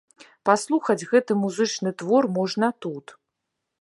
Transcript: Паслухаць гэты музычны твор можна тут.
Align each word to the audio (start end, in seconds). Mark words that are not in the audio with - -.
Паслухаць 0.49 1.07
гэты 1.11 1.37
музычны 1.43 1.93
твор 2.03 2.23
можна 2.39 2.67
тут. 2.87 3.05